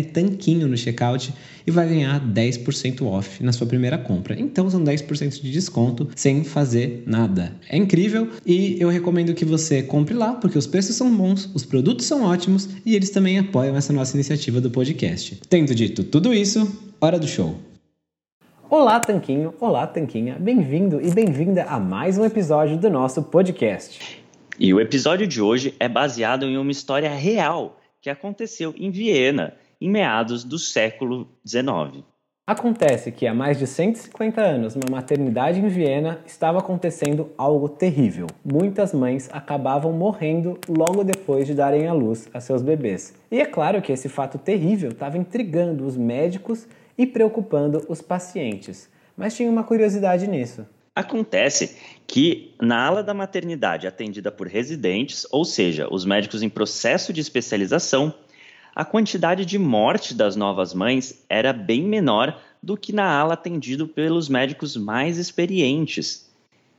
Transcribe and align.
Tanquinho 0.00 0.68
no 0.68 0.76
checkout 0.76 1.34
e 1.66 1.70
vai 1.70 1.88
ganhar 1.88 2.20
10% 2.20 3.04
off 3.04 3.42
na 3.42 3.52
sua 3.52 3.66
primeira 3.66 3.98
compra. 3.98 4.38
Então 4.38 4.70
são 4.70 4.82
10% 4.82 5.42
de 5.42 5.50
desconto 5.50 6.08
sem 6.14 6.44
fazer 6.44 7.02
nada. 7.06 7.52
É 7.68 7.76
incrível 7.76 8.28
e 8.46 8.76
eu 8.80 8.88
recomendo 8.88 9.34
que 9.34 9.44
você 9.44 9.82
compre 9.82 10.14
lá 10.14 10.34
porque 10.34 10.56
os 10.56 10.66
preços 10.66 10.94
são 10.94 11.14
bons, 11.14 11.50
os 11.52 11.64
produtos 11.64 12.06
são 12.06 12.24
ótimos 12.24 12.68
e 12.86 12.94
eles 12.94 13.10
também 13.10 13.38
apoiam 13.38 13.76
essa 13.76 13.92
nossa 13.92 14.16
iniciativa 14.16 14.60
do 14.60 14.70
podcast. 14.70 15.40
Tendo 15.48 15.74
dito 15.74 16.04
tudo 16.04 16.32
isso, 16.32 16.80
hora 17.00 17.18
do 17.18 17.26
show. 17.26 17.56
Olá, 18.70 19.00
Tanquinho! 19.00 19.52
Olá, 19.60 19.86
Tanquinha! 19.86 20.36
Bem-vindo 20.40 20.98
e 21.00 21.10
bem-vinda 21.10 21.64
a 21.64 21.78
mais 21.78 22.16
um 22.16 22.24
episódio 22.24 22.78
do 22.78 22.88
nosso 22.88 23.22
podcast. 23.22 24.22
E 24.58 24.72
o 24.72 24.80
episódio 24.80 25.26
de 25.26 25.42
hoje 25.42 25.74
é 25.78 25.88
baseado 25.88 26.46
em 26.46 26.56
uma 26.56 26.70
história 26.70 27.10
real 27.10 27.80
que 28.00 28.08
aconteceu 28.08 28.74
em 28.78 28.90
Viena 28.90 29.54
em 29.82 29.90
meados 29.90 30.44
do 30.44 30.58
século 30.58 31.28
XIX. 31.46 32.04
Acontece 32.46 33.12
que 33.12 33.26
há 33.26 33.32
mais 33.32 33.58
de 33.58 33.66
150 33.66 34.40
anos, 34.40 34.74
numa 34.74 34.96
maternidade 34.96 35.60
em 35.60 35.68
Viena, 35.68 36.20
estava 36.26 36.58
acontecendo 36.58 37.30
algo 37.38 37.68
terrível. 37.68 38.26
Muitas 38.44 38.92
mães 38.92 39.28
acabavam 39.32 39.92
morrendo 39.92 40.58
logo 40.68 41.04
depois 41.04 41.46
de 41.46 41.54
darem 41.54 41.86
à 41.86 41.92
luz 41.92 42.28
a 42.34 42.40
seus 42.40 42.62
bebês. 42.62 43.14
E 43.30 43.40
é 43.40 43.46
claro 43.46 43.80
que 43.80 43.92
esse 43.92 44.08
fato 44.08 44.38
terrível 44.38 44.90
estava 44.90 45.16
intrigando 45.16 45.86
os 45.86 45.96
médicos 45.96 46.66
e 46.98 47.06
preocupando 47.06 47.84
os 47.88 48.02
pacientes. 48.02 48.88
Mas 49.16 49.36
tinha 49.36 49.50
uma 49.50 49.64
curiosidade 49.64 50.26
nisso. 50.26 50.66
Acontece 50.94 51.76
que 52.06 52.54
na 52.60 52.84
ala 52.84 53.02
da 53.02 53.14
maternidade 53.14 53.86
atendida 53.86 54.30
por 54.30 54.46
residentes, 54.46 55.26
ou 55.30 55.44
seja, 55.44 55.88
os 55.90 56.04
médicos 56.04 56.42
em 56.42 56.48
processo 56.48 57.12
de 57.12 57.20
especialização, 57.20 58.12
a 58.74 58.84
quantidade 58.84 59.44
de 59.44 59.58
morte 59.58 60.14
das 60.14 60.34
novas 60.34 60.72
mães 60.72 61.24
era 61.28 61.52
bem 61.52 61.82
menor 61.82 62.40
do 62.62 62.76
que 62.76 62.92
na 62.92 63.04
ala 63.04 63.34
atendido 63.34 63.86
pelos 63.86 64.28
médicos 64.28 64.76
mais 64.76 65.18
experientes. 65.18 66.30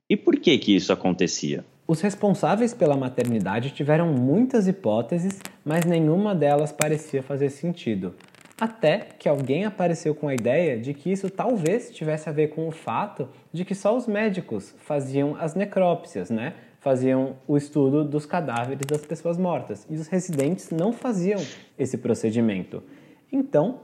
E 0.09 0.17
por 0.17 0.37
que 0.37 0.57
que 0.57 0.75
isso 0.75 0.91
acontecia? 0.91 1.63
Os 1.87 2.01
responsáveis 2.01 2.73
pela 2.73 2.95
maternidade 2.95 3.71
tiveram 3.71 4.11
muitas 4.11 4.67
hipóteses, 4.67 5.39
mas 5.63 5.85
nenhuma 5.85 6.33
delas 6.33 6.71
parecia 6.71 7.21
fazer 7.21 7.49
sentido. 7.49 8.15
Até 8.59 9.09
que 9.19 9.27
alguém 9.27 9.65
apareceu 9.65 10.15
com 10.15 10.27
a 10.27 10.33
ideia 10.33 10.79
de 10.79 10.93
que 10.93 11.11
isso 11.11 11.29
talvez 11.29 11.91
tivesse 11.91 12.29
a 12.29 12.31
ver 12.31 12.49
com 12.49 12.67
o 12.67 12.71
fato 12.71 13.27
de 13.51 13.65
que 13.65 13.75
só 13.75 13.95
os 13.95 14.07
médicos 14.07 14.73
faziam 14.79 15.35
as 15.39 15.53
necrópsias, 15.53 16.29
né? 16.29 16.53
Faziam 16.83 17.37
o 17.47 17.55
estudo 17.55 18.03
dos 18.03 18.25
cadáveres 18.25 18.85
das 18.85 19.05
pessoas 19.05 19.37
mortas 19.37 19.87
e 19.89 19.95
os 19.95 20.07
residentes 20.07 20.69
não 20.69 20.91
faziam 20.91 21.41
esse 21.79 21.97
procedimento. 21.97 22.83
Então, 23.31 23.79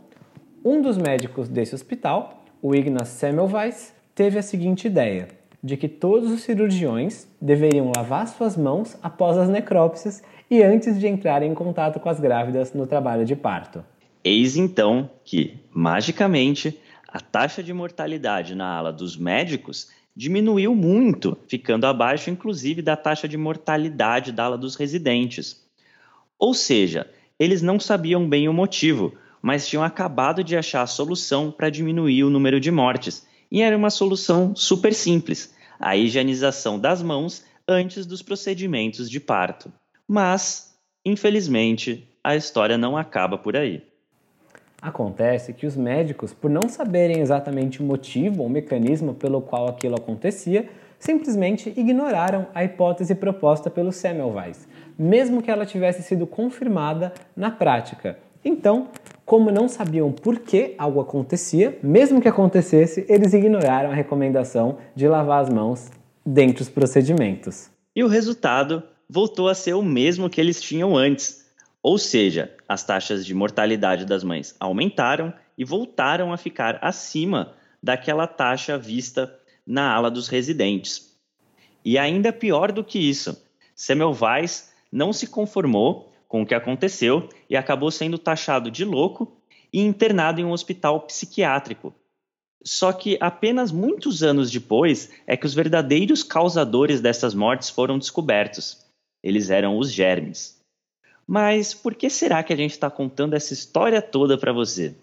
um 0.63 0.81
dos 0.81 0.97
médicos 0.97 1.47
desse 1.47 1.73
hospital, 1.73 2.43
o 2.61 2.75
Ignaz 2.75 3.07
Semmelweis, 3.07 3.93
teve 4.13 4.37
a 4.37 4.41
seguinte 4.41 4.87
ideia: 4.87 5.29
de 5.63 5.77
que 5.77 5.87
todos 5.87 6.29
os 6.29 6.41
cirurgiões 6.41 7.25
deveriam 7.41 7.91
lavar 7.95 8.27
suas 8.27 8.57
mãos 8.57 8.97
após 9.01 9.37
as 9.37 9.47
necrópsias 9.47 10.21
e 10.51 10.61
antes 10.61 10.99
de 10.99 11.07
entrarem 11.07 11.51
em 11.51 11.55
contato 11.55 11.99
com 11.99 12.09
as 12.09 12.19
grávidas 12.19 12.73
no 12.73 12.85
trabalho 12.85 13.23
de 13.23 13.35
parto. 13.35 13.83
Eis 14.21 14.57
então 14.57 15.09
que, 15.23 15.57
magicamente, 15.71 16.77
a 17.07 17.21
taxa 17.21 17.63
de 17.63 17.73
mortalidade 17.73 18.55
na 18.55 18.77
ala 18.77 18.91
dos 18.91 19.15
médicos 19.17 19.89
diminuiu 20.19 20.75
muito, 20.75 21.37
ficando 21.47 21.87
abaixo, 21.87 22.29
inclusive, 22.29 22.81
da 22.81 22.97
taxa 22.97 23.25
de 23.25 23.37
mortalidade 23.37 24.33
da 24.33 24.43
ala 24.43 24.57
dos 24.57 24.75
residentes. 24.75 25.65
Ou 26.37 26.53
seja, 26.53 27.09
eles 27.39 27.61
não 27.61 27.79
sabiam 27.79 28.27
bem 28.27 28.49
o 28.49 28.53
motivo, 28.53 29.13
mas 29.41 29.65
tinham 29.65 29.81
acabado 29.81 30.43
de 30.43 30.57
achar 30.57 30.81
a 30.81 30.87
solução 30.87 31.49
para 31.49 31.69
diminuir 31.69 32.25
o 32.25 32.29
número 32.29 32.59
de 32.59 32.69
mortes. 32.69 33.25
E 33.49 33.61
era 33.61 33.77
uma 33.77 33.89
solução 33.89 34.53
super 34.53 34.93
simples: 34.93 35.55
a 35.79 35.95
higienização 35.95 36.77
das 36.77 37.01
mãos 37.01 37.45
antes 37.65 38.05
dos 38.05 38.21
procedimentos 38.21 39.09
de 39.09 39.21
parto. 39.21 39.71
Mas, 40.05 40.77
infelizmente, 41.05 42.05
a 42.21 42.35
história 42.35 42.77
não 42.77 42.97
acaba 42.97 43.37
por 43.37 43.55
aí. 43.55 43.88
Acontece 44.81 45.53
que 45.53 45.67
os 45.67 45.75
médicos, 45.75 46.33
por 46.33 46.49
não 46.49 46.69
saberem 46.69 47.19
exatamente 47.19 47.81
o 47.81 47.85
motivo 47.85 48.43
ou 48.43 48.49
mecanismo 48.49 49.13
pelo 49.13 49.41
qual 49.41 49.67
aquilo 49.67 49.95
acontecia, 49.95 50.69
simplesmente 50.97 51.73
ignoraram 51.75 52.47
a 52.53 52.63
hipótese 52.63 53.15
proposta 53.15 53.69
pelo 53.69 53.91
Semmelweis, 53.91 54.67
mesmo 54.97 55.41
que 55.41 55.51
ela 55.51 55.65
tivesse 55.65 56.03
sido 56.03 56.27
confirmada 56.27 57.13
na 57.35 57.51
prática. 57.51 58.17
Então, 58.43 58.87
como 59.25 59.51
não 59.51 59.67
sabiam 59.67 60.11
por 60.11 60.39
que 60.39 60.73
algo 60.77 60.99
acontecia, 60.99 61.77
mesmo 61.83 62.21
que 62.21 62.27
acontecesse, 62.27 63.05
eles 63.07 63.33
ignoraram 63.33 63.91
a 63.91 63.93
recomendação 63.93 64.77
de 64.95 65.07
lavar 65.07 65.43
as 65.43 65.49
mãos 65.49 65.89
dentre 66.25 66.63
os 66.63 66.69
procedimentos. 66.69 67.69
E 67.95 68.03
o 68.03 68.07
resultado 68.07 68.81
voltou 69.09 69.47
a 69.47 69.55
ser 69.55 69.73
o 69.73 69.83
mesmo 69.83 70.29
que 70.29 70.39
eles 70.39 70.61
tinham 70.61 70.95
antes. 70.95 71.38
Ou 71.81 71.97
seja, 71.97 72.55
as 72.67 72.83
taxas 72.83 73.25
de 73.25 73.33
mortalidade 73.33 74.05
das 74.05 74.23
mães 74.23 74.55
aumentaram 74.59 75.33
e 75.57 75.63
voltaram 75.63 76.33
a 76.33 76.37
ficar 76.37 76.77
acima 76.81 77.53
daquela 77.81 78.27
taxa 78.27 78.77
vista 78.77 79.33
na 79.65 79.93
ala 79.93 80.11
dos 80.11 80.27
residentes. 80.27 81.17
E 81.83 81.97
ainda 81.97 82.33
pior 82.33 82.71
do 82.71 82.83
que 82.83 82.99
isso, 82.99 83.41
Semmelweis 83.73 84.73
não 84.91 85.13
se 85.13 85.27
conformou 85.27 86.11
com 86.27 86.41
o 86.41 86.45
que 86.45 86.53
aconteceu 86.53 87.29
e 87.49 87.55
acabou 87.55 87.89
sendo 87.89 88.17
taxado 88.17 88.69
de 88.69 88.83
louco 88.83 89.37
e 89.71 89.79
internado 89.79 90.41
em 90.41 90.45
um 90.45 90.51
hospital 90.51 91.01
psiquiátrico. 91.01 91.93
Só 92.63 92.91
que 92.91 93.17
apenas 93.21 93.71
muitos 93.71 94.21
anos 94.21 94.51
depois 94.51 95.09
é 95.25 95.37
que 95.37 95.45
os 95.45 95.53
verdadeiros 95.53 96.23
causadores 96.23 96.99
dessas 96.99 97.33
mortes 97.33 97.69
foram 97.69 97.97
descobertos. 97.97 98.85
Eles 99.23 99.49
eram 99.49 99.77
os 99.77 99.91
germes. 99.91 100.58
Mas 101.31 101.75
por 101.75 101.93
que 101.93 102.09
será 102.09 102.41
que 102.41 102.51
a 102.51 102.55
gente 102.55 102.71
está 102.71 102.89
contando 102.89 103.35
essa 103.35 103.53
história 103.53 104.01
toda 104.01 104.35
para 104.35 104.51
você? 104.51 104.95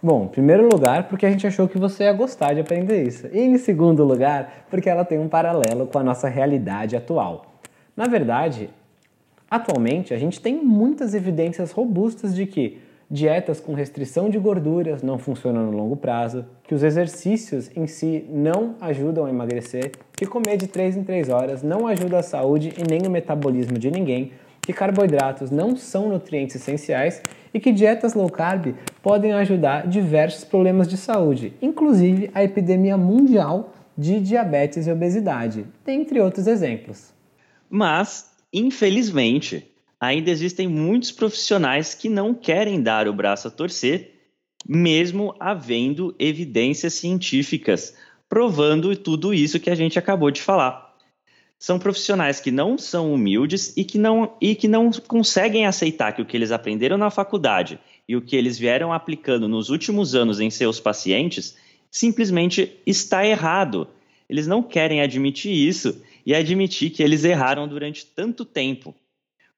Bom, 0.00 0.26
em 0.26 0.28
primeiro 0.28 0.68
lugar, 0.68 1.08
porque 1.08 1.26
a 1.26 1.30
gente 1.30 1.44
achou 1.44 1.66
que 1.66 1.76
você 1.76 2.04
ia 2.04 2.12
gostar 2.12 2.54
de 2.54 2.60
aprender 2.60 3.02
isso. 3.02 3.26
E 3.32 3.40
em 3.40 3.58
segundo 3.58 4.04
lugar, 4.04 4.66
porque 4.70 4.88
ela 4.88 5.04
tem 5.04 5.18
um 5.18 5.28
paralelo 5.28 5.88
com 5.88 5.98
a 5.98 6.04
nossa 6.04 6.28
realidade 6.28 6.94
atual. 6.94 7.46
Na 7.96 8.06
verdade, 8.06 8.70
atualmente 9.50 10.14
a 10.14 10.18
gente 10.18 10.40
tem 10.40 10.54
muitas 10.64 11.14
evidências 11.14 11.72
robustas 11.72 12.32
de 12.32 12.46
que 12.46 12.78
dietas 13.10 13.58
com 13.58 13.74
restrição 13.74 14.30
de 14.30 14.38
gorduras 14.38 15.02
não 15.02 15.18
funcionam 15.18 15.66
no 15.66 15.76
longo 15.76 15.96
prazo, 15.96 16.44
que 16.62 16.76
os 16.76 16.84
exercícios 16.84 17.76
em 17.76 17.88
si 17.88 18.24
não 18.30 18.76
ajudam 18.80 19.26
a 19.26 19.30
emagrecer, 19.30 19.90
que 20.12 20.26
comer 20.26 20.58
de 20.58 20.68
3 20.68 20.96
em 20.96 21.02
3 21.02 21.28
horas 21.28 21.60
não 21.60 21.88
ajuda 21.88 22.20
a 22.20 22.22
saúde 22.22 22.72
e 22.78 22.88
nem 22.88 23.04
o 23.04 23.10
metabolismo 23.10 23.76
de 23.76 23.90
ninguém, 23.90 24.30
que 24.64 24.72
carboidratos 24.72 25.50
não 25.50 25.76
são 25.76 26.08
nutrientes 26.08 26.56
essenciais 26.56 27.22
e 27.52 27.60
que 27.60 27.72
dietas 27.72 28.14
low 28.14 28.30
carb 28.30 28.74
podem 29.02 29.32
ajudar 29.32 29.86
diversos 29.86 30.44
problemas 30.44 30.88
de 30.88 30.96
saúde, 30.96 31.52
inclusive 31.60 32.30
a 32.34 32.42
epidemia 32.42 32.96
mundial 32.96 33.74
de 33.96 34.20
diabetes 34.20 34.86
e 34.86 34.90
obesidade, 34.90 35.66
dentre 35.84 36.20
outros 36.20 36.46
exemplos. 36.46 37.12
Mas, 37.70 38.30
infelizmente, 38.52 39.70
ainda 40.00 40.30
existem 40.30 40.66
muitos 40.66 41.12
profissionais 41.12 41.94
que 41.94 42.08
não 42.08 42.34
querem 42.34 42.82
dar 42.82 43.06
o 43.06 43.12
braço 43.12 43.48
a 43.48 43.50
torcer, 43.50 44.12
mesmo 44.66 45.34
havendo 45.38 46.14
evidências 46.18 46.94
científicas 46.94 47.94
provando 48.28 48.96
tudo 48.96 49.32
isso 49.32 49.60
que 49.60 49.70
a 49.70 49.74
gente 49.74 49.98
acabou 49.98 50.30
de 50.30 50.42
falar. 50.42 50.83
São 51.58 51.78
profissionais 51.78 52.40
que 52.40 52.50
não 52.50 52.76
são 52.76 53.12
humildes 53.12 53.74
e 53.76 53.84
que 53.84 53.96
não, 53.96 54.36
e 54.40 54.54
que 54.54 54.68
não 54.68 54.90
conseguem 54.90 55.66
aceitar 55.66 56.12
que 56.12 56.20
o 56.20 56.26
que 56.26 56.36
eles 56.36 56.52
aprenderam 56.52 56.98
na 56.98 57.10
faculdade 57.10 57.78
e 58.08 58.16
o 58.16 58.20
que 58.20 58.36
eles 58.36 58.58
vieram 58.58 58.92
aplicando 58.92 59.48
nos 59.48 59.70
últimos 59.70 60.14
anos 60.14 60.40
em 60.40 60.50
seus 60.50 60.78
pacientes 60.78 61.56
simplesmente 61.90 62.76
está 62.86 63.26
errado. 63.26 63.88
Eles 64.28 64.46
não 64.46 64.62
querem 64.62 65.00
admitir 65.00 65.52
isso 65.52 66.02
e 66.26 66.34
admitir 66.34 66.90
que 66.90 67.02
eles 67.02 67.24
erraram 67.24 67.68
durante 67.68 68.04
tanto 68.04 68.44
tempo. 68.44 68.94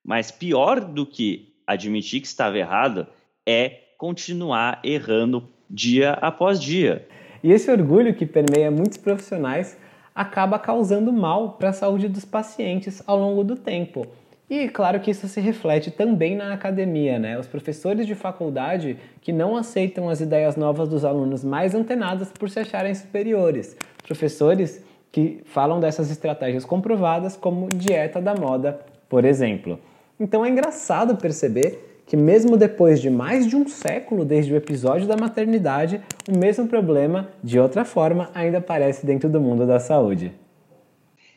Mas 0.04 0.30
pior 0.30 0.80
do 0.80 1.04
que 1.04 1.54
admitir 1.66 2.20
que 2.20 2.26
estava 2.26 2.58
errado 2.58 3.06
é 3.44 3.80
continuar 3.98 4.80
errando 4.84 5.48
dia 5.68 6.12
após 6.12 6.60
dia. 6.60 7.06
E 7.42 7.52
esse 7.52 7.70
orgulho 7.70 8.14
que 8.14 8.26
permeia 8.26 8.70
muitos 8.70 8.98
profissionais 8.98 9.76
acaba 10.16 10.58
causando 10.58 11.12
mal 11.12 11.50
para 11.50 11.68
a 11.68 11.74
saúde 11.74 12.08
dos 12.08 12.24
pacientes 12.24 13.02
ao 13.06 13.18
longo 13.18 13.44
do 13.44 13.54
tempo. 13.54 14.06
E 14.48 14.68
claro 14.68 15.00
que 15.00 15.10
isso 15.10 15.28
se 15.28 15.40
reflete 15.40 15.90
também 15.90 16.34
na 16.34 16.54
academia, 16.54 17.18
né? 17.18 17.38
Os 17.38 17.46
professores 17.46 18.06
de 18.06 18.14
faculdade 18.14 18.96
que 19.20 19.32
não 19.32 19.56
aceitam 19.56 20.08
as 20.08 20.20
ideias 20.20 20.56
novas 20.56 20.88
dos 20.88 21.04
alunos 21.04 21.44
mais 21.44 21.74
antenados 21.74 22.28
por 22.30 22.48
se 22.48 22.60
acharem 22.60 22.94
superiores. 22.94 23.76
Professores 24.04 24.82
que 25.12 25.42
falam 25.44 25.80
dessas 25.80 26.10
estratégias 26.10 26.64
comprovadas 26.64 27.36
como 27.36 27.68
dieta 27.68 28.20
da 28.20 28.34
moda, 28.34 28.80
por 29.08 29.24
exemplo. 29.24 29.78
Então 30.18 30.44
é 30.44 30.48
engraçado 30.48 31.16
perceber 31.16 31.95
que, 32.06 32.16
mesmo 32.16 32.56
depois 32.56 33.00
de 33.00 33.10
mais 33.10 33.46
de 33.46 33.56
um 33.56 33.66
século 33.66 34.24
desde 34.24 34.52
o 34.52 34.56
episódio 34.56 35.08
da 35.08 35.16
maternidade, 35.16 36.00
o 36.28 36.38
mesmo 36.38 36.68
problema, 36.68 37.28
de 37.42 37.58
outra 37.58 37.84
forma, 37.84 38.30
ainda 38.32 38.58
aparece 38.58 39.04
dentro 39.04 39.28
do 39.28 39.40
mundo 39.40 39.66
da 39.66 39.80
saúde. 39.80 40.32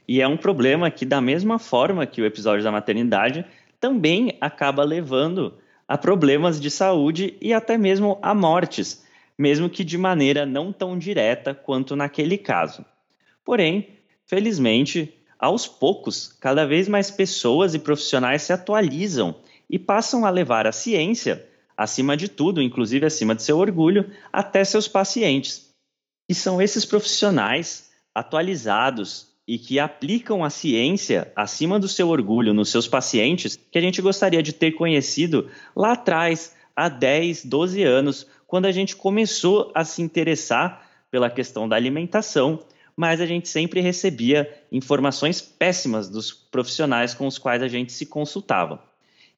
E 0.08 0.22
é 0.22 0.28
um 0.28 0.38
problema 0.38 0.92
que, 0.92 1.06
da 1.06 1.20
mesma 1.20 1.58
forma 1.58 2.06
que 2.06 2.22
o 2.22 2.26
episódio 2.26 2.64
da 2.64 2.72
maternidade, 2.72 3.44
também 3.80 4.38
acaba 4.40 4.84
levando 4.84 5.56
a 5.88 5.98
problemas 5.98 6.60
de 6.62 6.70
saúde 6.70 7.36
e 7.42 7.52
até 7.52 7.76
mesmo 7.76 8.20
a 8.22 8.36
mortes, 8.36 9.04
mesmo 9.36 9.70
que 9.70 9.84
de 9.84 9.98
maneira 9.98 10.46
não 10.46 10.72
tão 10.72 11.00
direta 11.00 11.54
quanto 11.54 11.96
naquele 11.96 12.38
caso. 12.38 12.86
Porém, 13.44 13.90
felizmente, 14.26 15.16
aos 15.40 15.68
poucos, 15.68 16.36
cada 16.40 16.66
vez 16.66 16.88
mais 16.88 17.10
pessoas 17.10 17.74
e 17.74 17.80
profissionais 17.80 18.44
se 18.44 18.54
atualizam 18.54 19.36
e 19.70 19.78
passam 19.78 20.26
a 20.26 20.30
levar 20.30 20.66
a 20.66 20.72
ciência, 20.72 21.48
acima 21.78 22.18
de 22.18 22.28
tudo, 22.28 22.62
inclusive 22.62 23.06
acima 23.06 23.36
de 23.36 23.44
seu 23.44 23.58
orgulho, 23.58 24.10
até 24.34 24.64
seus 24.64 24.88
pacientes. 24.88 25.70
E 26.28 26.34
são 26.34 26.62
esses 26.62 26.86
profissionais 26.86 27.90
atualizados 28.14 29.30
e 29.48 29.58
que 29.58 29.80
aplicam 29.80 30.44
a 30.44 30.50
ciência 30.50 31.32
acima 31.36 31.80
do 31.80 31.88
seu 31.88 32.10
orgulho 32.10 32.54
nos 32.54 32.70
seus 32.70 32.88
pacientes 32.88 33.60
que 33.72 33.78
a 33.78 33.82
gente 33.82 34.02
gostaria 34.02 34.44
de 34.44 34.54
ter 34.54 34.72
conhecido 34.74 35.50
lá 35.76 35.94
atrás, 35.94 36.56
há 36.76 36.88
10, 36.88 37.46
12 37.46 37.84
anos, 37.84 38.28
quando 38.46 38.66
a 38.66 38.72
gente 38.72 38.96
começou 38.96 39.72
a 39.74 39.84
se 39.84 40.02
interessar 40.02 40.88
pela 41.10 41.30
questão 41.30 41.68
da 41.68 41.76
alimentação 41.76 42.60
mas 43.00 43.22
a 43.22 43.26
gente 43.26 43.48
sempre 43.48 43.80
recebia 43.80 44.62
informações 44.70 45.40
péssimas 45.40 46.10
dos 46.10 46.34
profissionais 46.34 47.14
com 47.14 47.28
os 47.28 47.38
quais 47.38 47.64
a 47.64 47.68
gente 47.70 47.94
se 47.94 48.06
consultava. 48.06 48.89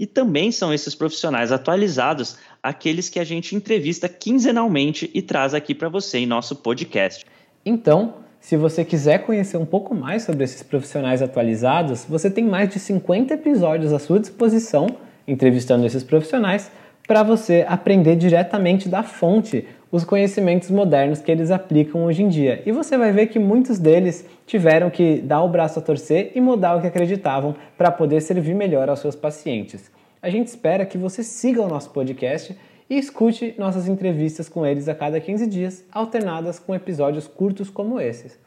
E 0.01 0.07
também 0.07 0.51
são 0.51 0.73
esses 0.73 0.95
profissionais 0.95 1.51
atualizados 1.51 2.35
aqueles 2.63 3.07
que 3.07 3.19
a 3.19 3.23
gente 3.23 3.55
entrevista 3.55 4.09
quinzenalmente 4.09 5.11
e 5.13 5.21
traz 5.21 5.53
aqui 5.53 5.75
para 5.75 5.89
você 5.89 6.17
em 6.17 6.25
nosso 6.25 6.55
podcast. 6.55 7.23
Então, 7.63 8.15
se 8.39 8.57
você 8.57 8.83
quiser 8.83 9.19
conhecer 9.19 9.57
um 9.57 9.65
pouco 9.65 9.93
mais 9.93 10.23
sobre 10.23 10.43
esses 10.43 10.63
profissionais 10.63 11.21
atualizados, 11.21 12.03
você 12.09 12.31
tem 12.31 12.43
mais 12.43 12.69
de 12.69 12.79
50 12.79 13.35
episódios 13.35 13.93
à 13.93 13.99
sua 13.99 14.19
disposição 14.19 14.87
entrevistando 15.27 15.85
esses 15.85 16.01
profissionais 16.03 16.71
para 17.07 17.21
você 17.21 17.63
aprender 17.69 18.15
diretamente 18.15 18.89
da 18.89 19.03
fonte 19.03 19.67
os 19.91 20.05
conhecimentos 20.05 20.71
modernos 20.71 21.19
que 21.19 21.31
eles 21.31 21.51
aplicam 21.51 22.05
hoje 22.05 22.23
em 22.23 22.29
dia. 22.29 22.63
E 22.65 22.71
você 22.71 22.97
vai 22.97 23.11
ver 23.11 23.27
que 23.27 23.37
muitos 23.37 23.77
deles 23.77 24.25
tiveram 24.47 24.89
que 24.89 25.17
dar 25.17 25.43
o 25.43 25.49
braço 25.49 25.79
a 25.79 25.81
torcer 25.81 26.31
e 26.33 26.39
mudar 26.39 26.75
o 26.75 26.81
que 26.81 26.87
acreditavam 26.87 27.55
para 27.77 27.91
poder 27.91 28.21
servir 28.21 28.55
melhor 28.55 28.89
aos 28.89 28.99
seus 28.99 29.15
pacientes. 29.15 29.91
A 30.21 30.29
gente 30.29 30.47
espera 30.47 30.85
que 30.85 30.97
você 30.97 31.23
siga 31.23 31.61
o 31.61 31.67
nosso 31.67 31.89
podcast 31.89 32.55
e 32.89 32.97
escute 32.97 33.53
nossas 33.57 33.87
entrevistas 33.87 34.47
com 34.47 34.65
eles 34.65 34.87
a 34.87 34.95
cada 34.95 35.19
15 35.19 35.47
dias, 35.47 35.83
alternadas 35.91 36.59
com 36.59 36.75
episódios 36.75 37.27
curtos 37.27 37.69
como 37.69 37.99
esses. 37.99 38.39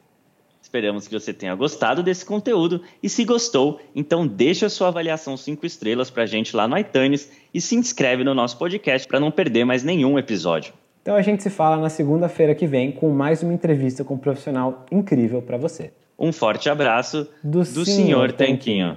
Esperamos 0.62 1.06
que 1.06 1.18
você 1.18 1.32
tenha 1.32 1.54
gostado 1.54 2.02
desse 2.02 2.24
conteúdo 2.24 2.80
e 3.02 3.08
se 3.08 3.24
gostou, 3.24 3.80
então 3.94 4.26
deixa 4.26 4.66
a 4.66 4.70
sua 4.70 4.88
avaliação 4.88 5.36
5 5.36 5.64
estrelas 5.66 6.10
para 6.10 6.22
a 6.22 6.26
gente 6.26 6.56
lá 6.56 6.66
no 6.66 6.76
iTunes 6.78 7.30
e 7.52 7.60
se 7.60 7.74
inscreve 7.74 8.24
no 8.24 8.34
nosso 8.34 8.58
podcast 8.58 9.06
para 9.06 9.20
não 9.20 9.30
perder 9.30 9.64
mais 9.64 9.84
nenhum 9.84 10.18
episódio. 10.18 10.72
Então 11.04 11.16
a 11.16 11.20
gente 11.20 11.42
se 11.42 11.50
fala 11.50 11.76
na 11.76 11.90
segunda-feira 11.90 12.54
que 12.54 12.66
vem 12.66 12.90
com 12.90 13.10
mais 13.10 13.42
uma 13.42 13.52
entrevista 13.52 14.02
com 14.02 14.14
um 14.14 14.18
profissional 14.18 14.86
incrível 14.90 15.42
para 15.42 15.58
você. 15.58 15.92
Um 16.18 16.32
forte 16.32 16.70
abraço 16.70 17.28
do, 17.42 17.58
do 17.58 17.84
senhor 17.84 18.32
Tanquinho. 18.32 18.96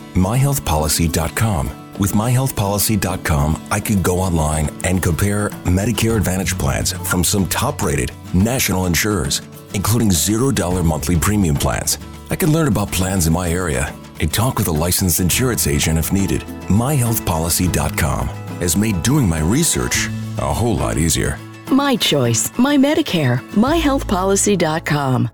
myhealthpolicy.com. 0.13 1.69
With 1.99 2.13
myhealthpolicy.com, 2.13 3.67
I 3.69 3.79
could 3.79 4.01
go 4.01 4.19
online 4.19 4.69
and 4.83 5.03
compare 5.03 5.49
Medicare 5.65 6.17
Advantage 6.17 6.57
plans 6.57 6.93
from 6.93 7.23
some 7.23 7.45
top 7.47 7.83
rated 7.83 8.11
national 8.33 8.85
insurers, 8.85 9.41
including 9.73 10.09
$0 10.09 10.85
monthly 10.85 11.17
premium 11.17 11.55
plans. 11.55 11.97
I 12.29 12.35
could 12.35 12.49
learn 12.49 12.67
about 12.67 12.91
plans 12.91 13.27
in 13.27 13.33
my 13.33 13.49
area 13.49 13.93
and 14.19 14.33
talk 14.33 14.57
with 14.57 14.67
a 14.67 14.71
licensed 14.71 15.19
insurance 15.19 15.67
agent 15.67 15.99
if 15.99 16.11
needed. 16.11 16.41
MyHealthPolicy.com 16.69 18.27
has 18.59 18.77
made 18.77 19.03
doing 19.03 19.27
my 19.27 19.39
research 19.39 20.07
a 20.37 20.53
whole 20.53 20.75
lot 20.75 20.97
easier. 20.97 21.37
My 21.71 21.95
choice, 21.95 22.51
my 22.57 22.77
Medicare, 22.77 23.39
myhealthpolicy.com. 23.51 25.29